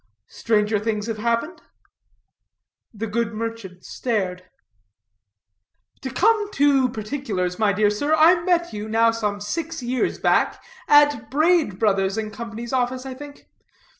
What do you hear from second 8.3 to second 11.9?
met you, now some six years back, at Brade